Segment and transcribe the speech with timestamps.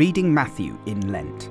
[0.00, 1.50] Matthew in Lent,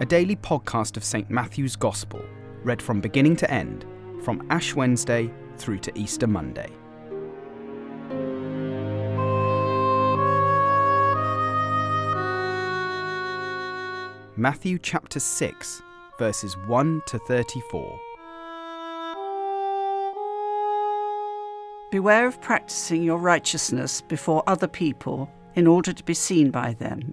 [0.00, 1.28] a daily podcast of St.
[1.28, 2.24] Matthew's Gospel,
[2.64, 3.84] read from beginning to end,
[4.24, 6.70] from Ash Wednesday through to Easter Monday.
[14.34, 15.82] Matthew chapter 6,
[16.18, 18.00] verses 1 to 34.
[21.90, 27.12] Beware of practicing your righteousness before other people in order to be seen by them,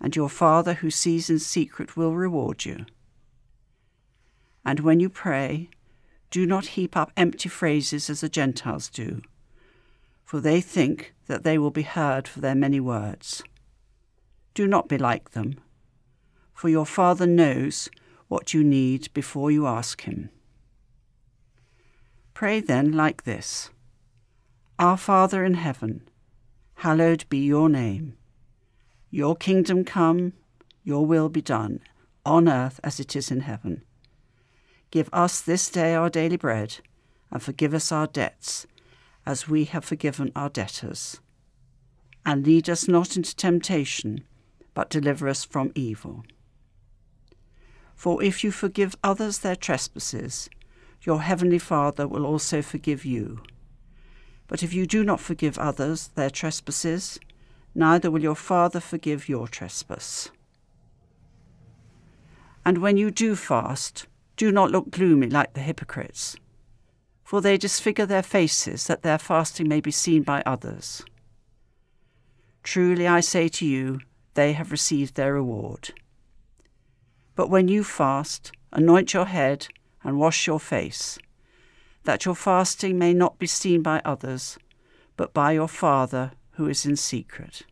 [0.00, 2.86] And your Father who sees in secret will reward you.
[4.64, 5.68] And when you pray,
[6.30, 9.20] do not heap up empty phrases as the Gentiles do,
[10.24, 13.42] for they think that they will be heard for their many words.
[14.54, 15.60] Do not be like them,
[16.54, 17.88] for your Father knows
[18.28, 20.30] what you need before you ask Him.
[22.32, 23.70] Pray then like this
[24.78, 26.08] Our Father in heaven,
[26.76, 28.16] hallowed be your name.
[29.10, 30.34] Your kingdom come,
[30.84, 31.80] your will be done,
[32.24, 33.82] on earth as it is in heaven.
[34.90, 36.78] Give us this day our daily bread,
[37.30, 38.66] and forgive us our debts,
[39.26, 41.20] as we have forgiven our debtors.
[42.24, 44.24] And lead us not into temptation,
[44.74, 46.24] but deliver us from evil.
[47.94, 50.48] For if you forgive others their trespasses,
[51.02, 53.42] your heavenly Father will also forgive you.
[54.46, 57.18] But if you do not forgive others their trespasses,
[57.74, 60.30] neither will your Father forgive your trespass.
[62.64, 66.36] And when you do fast, do not look gloomy like the hypocrites,
[67.24, 71.04] for they disfigure their faces that their fasting may be seen by others.
[72.62, 74.00] Truly I say to you,
[74.34, 75.90] they have received their reward.
[77.34, 79.68] But when you fast, anoint your head
[80.04, 81.18] and wash your face,
[82.04, 84.58] that your fasting may not be seen by others,
[85.16, 87.62] but by your Father who is in secret.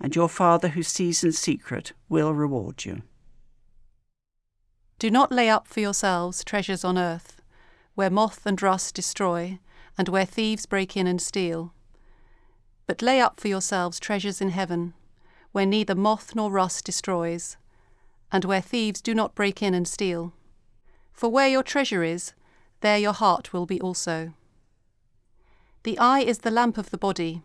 [0.00, 3.02] And your Father who sees in secret will reward you.
[4.98, 7.40] Do not lay up for yourselves treasures on earth,
[7.94, 9.60] where moth and rust destroy,
[9.96, 11.72] and where thieves break in and steal.
[12.88, 14.92] But lay up for yourselves treasures in heaven,
[15.52, 17.56] where neither moth nor rust destroys,
[18.32, 20.32] and where thieves do not break in and steal.
[21.12, 22.32] For where your treasure is,
[22.80, 24.32] there your heart will be also.
[25.84, 27.44] The eye is the lamp of the body.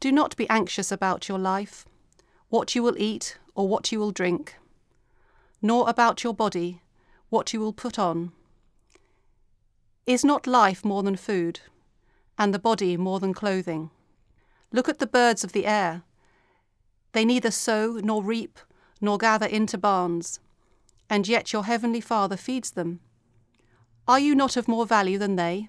[0.00, 1.86] do not be anxious about your life,
[2.48, 4.56] what you will eat or what you will drink,
[5.62, 6.82] nor about your body,
[7.28, 8.32] what you will put on.
[10.06, 11.60] Is not life more than food,
[12.38, 13.90] and the body more than clothing?
[14.72, 16.02] Look at the birds of the air.
[17.12, 18.58] They neither sow nor reap
[19.00, 20.40] nor gather into barns
[21.10, 23.00] and yet your heavenly Father feeds them.
[24.06, 25.68] Are you not of more value than they?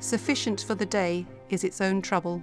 [0.00, 2.42] Sufficient for the day is its own trouble.